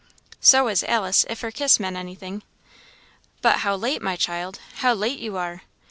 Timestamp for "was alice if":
0.65-1.41